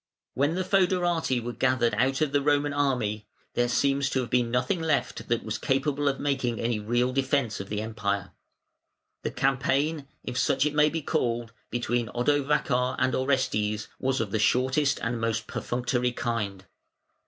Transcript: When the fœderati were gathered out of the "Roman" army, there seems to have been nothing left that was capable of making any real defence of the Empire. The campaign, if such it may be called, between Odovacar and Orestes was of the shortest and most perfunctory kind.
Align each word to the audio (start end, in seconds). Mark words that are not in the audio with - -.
When 0.33 0.55
the 0.55 0.63
fœderati 0.63 1.39
were 1.43 1.53
gathered 1.53 1.93
out 1.93 2.21
of 2.21 2.31
the 2.31 2.41
"Roman" 2.41 2.73
army, 2.73 3.27
there 3.53 3.69
seems 3.69 4.09
to 4.09 4.21
have 4.21 4.31
been 4.31 4.49
nothing 4.49 4.81
left 4.81 5.27
that 5.27 5.43
was 5.43 5.59
capable 5.59 6.07
of 6.07 6.19
making 6.19 6.59
any 6.59 6.79
real 6.79 7.13
defence 7.13 7.59
of 7.59 7.69
the 7.69 7.81
Empire. 7.83 8.31
The 9.21 9.29
campaign, 9.29 10.07
if 10.23 10.39
such 10.39 10.65
it 10.65 10.73
may 10.73 10.89
be 10.89 11.03
called, 11.03 11.53
between 11.69 12.09
Odovacar 12.15 12.95
and 12.97 13.13
Orestes 13.13 13.89
was 13.99 14.19
of 14.19 14.31
the 14.31 14.39
shortest 14.39 14.97
and 15.03 15.21
most 15.21 15.45
perfunctory 15.45 16.13
kind. 16.13 16.65